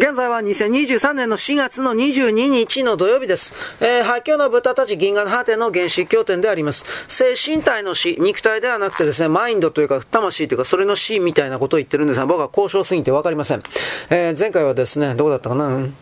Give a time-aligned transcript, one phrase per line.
[0.00, 3.52] 現在は2023年の4月の22日の土曜日です。
[3.84, 6.86] えー、廃墟の豚たち銀河の果ての原始経典であります。
[7.06, 13.62] 精神体の死、肉体ではなくてですね、マインドというか、魂というか、それの死みたいなことを言ってるんですが、僕は交渉すぎてわかりません。
[14.08, 15.94] えー、前回はですね、どこだったかな、うん、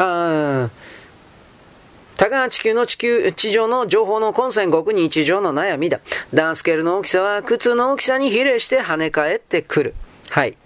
[0.00, 0.70] あ
[2.18, 6.00] たかが地球の地球、地上の情報の混戦国日常の悩みだ。
[6.34, 9.94] ダンスケールの大きさは靴の大きさに比例して跳ね返ってくる。
[10.28, 10.58] はい。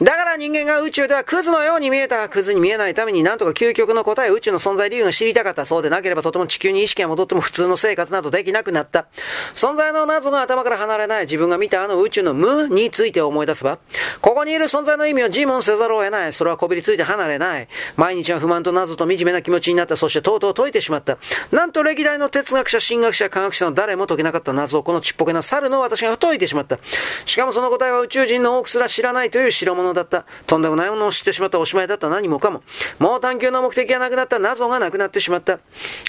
[0.00, 2.26] だから人間が宇宙ではクズのように見えた。
[2.30, 5.66] クズに見えないためになんとか究極の答え、宇宙の存在理由が知りたかった。
[5.66, 9.08] そうでなければとても地球に意識が戻っても普通の生活などできなくなった。
[9.52, 11.22] 存在の謎が頭から離れない。
[11.24, 13.78] 自分が見たあの宇宙の無について思い出せば、
[14.22, 16.32] ここにいる存在の意味を自問せざるを得ない。
[16.32, 17.68] それはこびりついて離れない。
[17.96, 19.98] 毎日は不満と謎と惨めな気持ちになった。
[19.98, 21.18] そしてとうとう解いてしまった。
[21.52, 26.78] なんと歴代の哲学者、神学者、科学者の誰も解けなかった謎をこのちっぽけな猿の私が解いてしまった。
[27.26, 30.24] しかもその答えは宇宙人の多くすら知らないという代物だった。
[30.46, 32.62] とんでもないものを知ってしまったおしまいだった何もかも。
[32.98, 35.58] もう探求の目的がなくなった謎がなくなってしまった。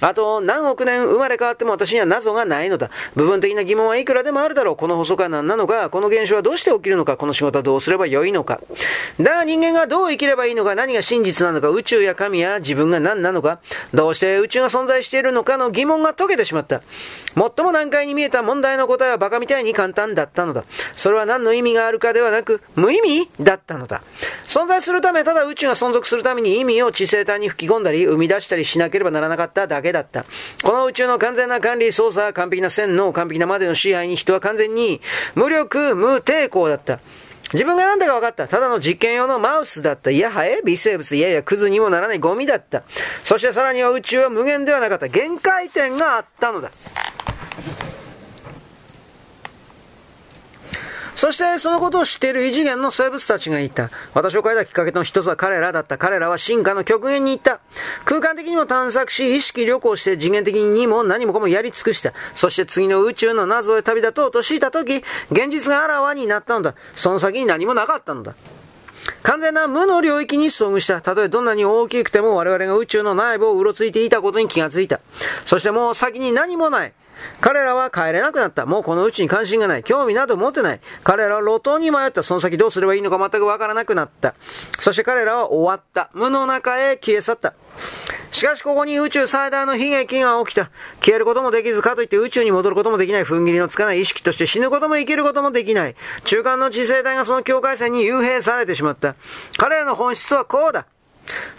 [0.02, 2.90] あと何億年生まれ変わっても私には謎がないのだ。
[3.16, 4.76] 部分的な疑問はいくらでもあるだろう。
[4.76, 8.60] この細川何なのか、この現象はどうして起きるのか、この仕事はどうすればよいのか。
[9.20, 13.60] だが人間がどう生きればいいのか、何が真実なのか、宇宙や神や自分が何なのか、
[13.94, 16.82] どうして宇宙が存在しているのかの疑問が解けてしまった。
[17.36, 20.64] 最も難解に見えた問題の答えはバカみたいに簡単だったのだ。
[20.94, 24.02] それは何の意味があるかではなく、無意味だったのだ。
[24.48, 30.26] 存在するため、ただ宇宙が存続するために意味を地星体に吹き込んだり、生み出したりしなければならなかっただけだった。
[30.64, 35.02] この宇宙の完全な管理、操作、完璧な洗脳、完璧なまでの支配に人は完全に
[35.36, 37.00] 無力、無抵抗だった。
[37.54, 38.48] 自分が何だか分かった。
[38.48, 40.10] ただの実験用のマウスだった。
[40.10, 41.16] いや、はえ微生物。
[41.16, 42.84] いやいや、クズにもならないゴミだった。
[43.24, 45.10] そしてさらには宇宙は無限ではなかった。
[45.10, 46.72] 限界点があったのだ。
[51.22, 53.92] そしてそのことを知っている異次元の生物たちがいた。
[54.16, 56.00] 私を変えたきっかけの一つは彼らだった。
[56.00, 57.60] 彼らは進化の極限に行った。
[58.06, 62.14] 空間的にも探索し、意識旅行して次元的にも何もかもやり尽くした。
[62.34, 66.74] そして次の宇宙の謎へ旅立とうとしたとき、現実があらわになったのだ。
[66.96, 68.34] その先に何もなかったのだ。
[69.22, 71.02] 完全な無の領域に遭遇した。
[71.02, 75.00] たとえどんなに大きくても我々が宇宙の内部をうろついていたことに気がついた。
[75.46, 76.94] そしてもう先に何もない。
[77.40, 78.66] 彼らは帰れなくなった。
[78.66, 79.84] もうこのうちに関心がない。
[79.84, 80.80] 興味など持ってない。
[81.04, 82.24] 彼らは路頭に迷った。
[82.24, 84.36] その先どうすればいいのか全くわからなくなった。
[84.80, 86.10] そして彼らは終わった。
[86.14, 87.54] 無の中へ消え去った。
[88.32, 90.72] しかしここに宇宙最大の悲劇が起きた。
[91.04, 93.24] 消えることもできず、かといって宇宙に戻ることもできない。
[93.24, 95.96] 踏ん切りのつかない意識として死ぬことも生きることもできない。
[96.24, 99.16] 中間の次世代がその境界線に幽閉されてしまった。
[99.58, 100.86] 彼らの本質はこうだ。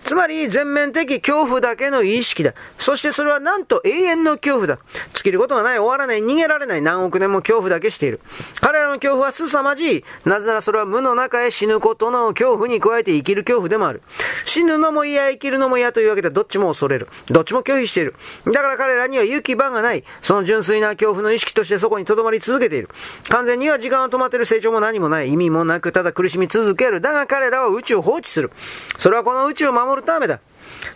[0.05, 2.55] つまり全面的恐怖だけの意識だ。
[2.79, 4.79] そしてそれはなんと永遠の恐怖だ。
[5.15, 8.21] 尽きることがない、終わらない、逃げられない、何億年も恐怖だけしている。
[8.61, 10.05] 彼らの恐怖は凄まじい。
[10.25, 14.03] なぜならそれは無の中へ死ぬことの恐怖に加えて生きる恐怖でもある。
[14.45, 17.09] 死ぬのも嫌、生きるのも嫌というわけでどっちも恐れる。
[17.29, 18.15] どっちも拒否している。
[18.47, 20.05] だから彼らには行き場がない。
[20.21, 22.89] その純粋な恐怖の意識としてそこに留まり続けている。
[23.31, 25.33] 完全には時間を止まっている成長も何もない。
[25.33, 27.01] 意味もなく、ただ苦しみ続ける。
[27.01, 28.51] だが彼らは宇宙を放置する。
[28.99, 30.41] それはこの宇宙を守るためだ。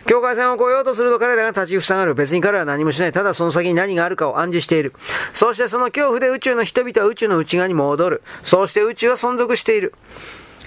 [0.05, 2.15] 境界線を越えようとすると彼らが立ち塞がる。
[2.15, 3.11] 別に彼らは何もしない。
[3.11, 4.93] ただその先に何があるかを暗示している。
[5.33, 8.21] そしてその恐怖で宇宙の人々は宇宙の内側に戻る。
[8.43, 9.93] そうして宇宙は存続している。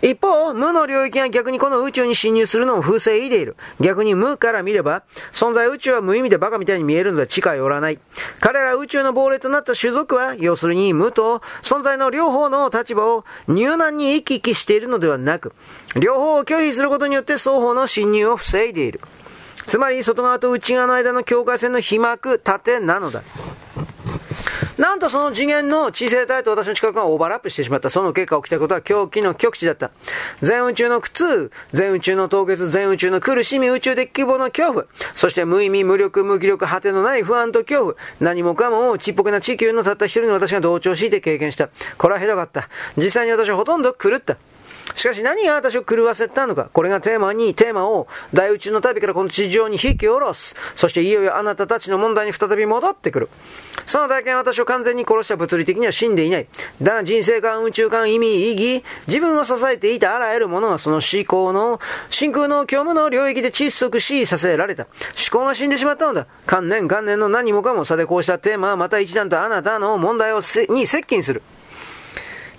[0.03, 3.57] 一方、無の領域が逆にこの宇宙に侵入するのを風声いでいる。
[3.81, 5.03] 逆に無から見れば、
[5.33, 7.99] 存在宇宙は無意味でバカみたいに見えるので地下寄らない。
[8.41, 15.53] 彼ら宇宙の亡霊となった種族は、要するに無と存在の両方の立場を入難に行き来しているのではなく、
[15.97, 19.01] 両方を拒否することによって双方の侵入を防いでいる。
[19.67, 23.23] つまり、外側と内側の間の境界線の被膜、盾なのだ。
[24.81, 27.91] なんとその次元の地性体と私の近くがオーバーラップしてしまった。
[27.91, 29.91] その結果起きたことは狂気の極致だった。
[30.41, 41.69] 全宇宙の苦痛、全宇宙の凍結、全宇宙の苦しみ、宇宙的規模の恐怖、そして無意味、無力、無気力、果てのない不安と恐怖、何もかもちっぽけな地球のたった一人の私が同調しいて経験した。
[41.99, 42.71] これはひどかった。
[42.97, 44.39] 実際に私はほとんど狂った。
[44.95, 46.71] しかし何が私を狂わせたのか。
[46.73, 50.55] これがテーマに、テーマを大宇宙の旅からこの地上に引き下ろす。
[50.77, 53.29] そしていよいよあなたたちの問題に再び戻ってくる。
[53.87, 56.47] その体験は私を完全に殺した物理的には死んでいない。
[56.81, 64.85] だが人生観、宇宙観、意味、意義、自分を支えていたあらゆるものがその思考の、真空の虚無の領域で窒息し、させられた。
[64.85, 66.27] 思考が死んでしまったのだ。
[66.47, 71.43] 観念、観念の何もかもさでこうしたテーマはまた一段とあなたの問題をに接近する。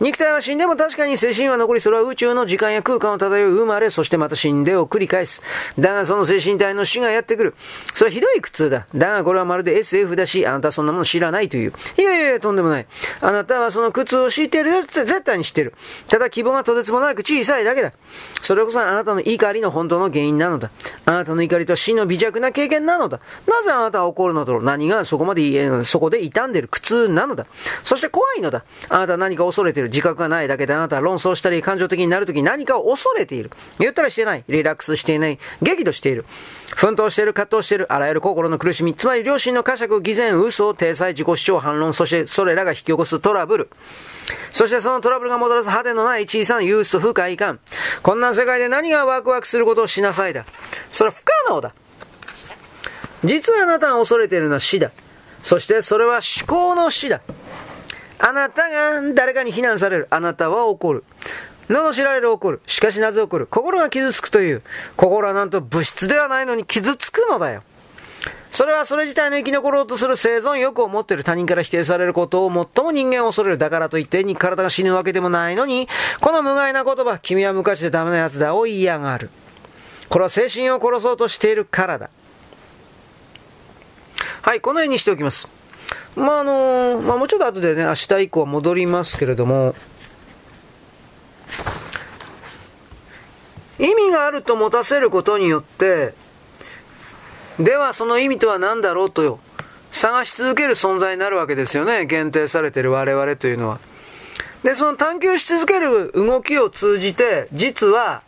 [0.02, 5.44] 肉体は死んでも確かに精神は残り、それは宇宙の時間や空間を漂う生まれ、そしてまた死んでを繰り返す。
[5.78, 7.54] だがその精神体の死がやってくる。
[7.94, 8.88] それはひどい苦痛だ。
[8.96, 11.74] だがこれはまるで SF だし、あなたはそんなもの知らないという。
[12.00, 12.88] いやいやいや、とんでもない。
[13.22, 15.76] あなたはその苦痛を知っているって絶対に知ってる。
[16.08, 17.94] ただ希望がとてつもなく小さいだけだ。
[18.42, 20.72] それこそあなたの怒りの本当の原因なのだ。
[21.06, 23.20] あなたの怒りとは死の微弱な経験なのだ。
[23.46, 27.46] なぜあなたは怒るのだろう何がそこまで、そこで傷んでる苦痛なのだ。
[27.84, 28.66] そして怖いのだ。
[28.90, 29.91] あなたは何か恐れてる。
[29.92, 33.52] 自覚がないだけであなたは論争したり感情的になるときに何かを恐れている。
[33.78, 34.44] 言ったらしてない。
[34.48, 35.38] リラックスしていない。
[35.62, 36.26] 激怒している。
[36.76, 37.92] 奮闘している、葛藤している。
[37.92, 38.96] あらゆる心の苦しみ。
[38.96, 43.70] つまり良心の呵責、偽善、嘘、体裁、自己主張、反論、そしてそれらが引き起こすトラブル。
[44.52, 47.60] そしてそのトラブルが戻らず果てのない小さな憂鬱と不快感。
[48.02, 50.46] こんな世界で何がワクワクすることをしなさいだ。
[50.90, 51.74] それは不可能だ。
[53.24, 54.92] 実はあなたが恐れているのは死だ。
[55.44, 57.22] そしてそれは思考の死だ。
[58.24, 60.08] あなたが誰かに非難される。
[60.12, 61.04] あなたは怒る。
[61.70, 62.62] 罵られる怒る。
[62.68, 64.62] しかしなぜ怒る心が傷つくという。
[64.96, 67.64] 心はなんと物質ではないのに傷つくのだよ。
[68.52, 73.58] それはそれ自体の生き残ろうとする生存欲を持っている他人から否定されることを最も人間を恐れる。
[73.58, 75.88] だからといってに体が死ぬわけでもないのに、
[76.20, 79.32] この無害な言葉、君は昔でダメな奴だを嫌がる。
[80.10, 82.10] これは精神を殺そうとしているからだ。
[84.42, 85.48] はい、このようにしておきます。
[86.16, 89.76] まあ、あの、まあ、もうちょっと後でね、明日以降は戻りますけれども、
[93.80, 96.14] 意味があると持たせることによって、
[97.60, 99.40] ではその意味とは何だろうと、
[99.92, 102.06] 探し続ける存在になるわけですよね。
[102.06, 103.80] 限定されている我々というのは。
[104.64, 108.22] で、その探求し続ける動きを通じて、実は、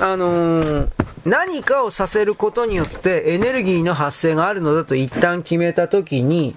[0.00, 0.88] あのー、
[1.24, 6.54] 何かをさせることによってエネルギーの発生があるのだと一旦決めたときに、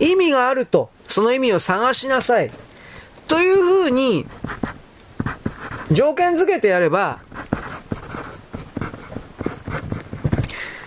[0.00, 2.50] 意味があると、その意味を探しなさい。
[3.26, 4.26] というふうに、
[5.90, 7.18] 条件付けてやれば、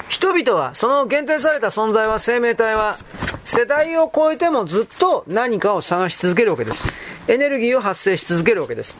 [0.10, 2.98] 人々は、その限定された存在は、生命体は、
[3.46, 6.86] 世代を超えてもずっと何かを探し続けるわけです。
[7.28, 8.96] エネルギーを発生し続けるわけです。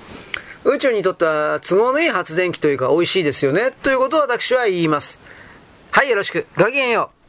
[0.64, 3.72] 宇宙にとっては都合のいい発電機というか美味しいですよね。
[3.84, 5.20] ということを私は言います。
[5.92, 6.46] はい、よろしく。
[6.58, 7.21] ごきげんよう。